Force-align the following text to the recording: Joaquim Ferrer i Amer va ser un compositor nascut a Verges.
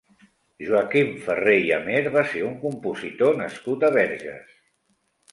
Joaquim 0.67 1.09
Ferrer 1.25 1.57
i 1.65 1.67
Amer 1.75 1.99
va 2.15 2.23
ser 2.31 2.41
un 2.47 2.55
compositor 2.63 3.37
nascut 3.41 3.85
a 3.85 3.91
Verges. 3.97 4.57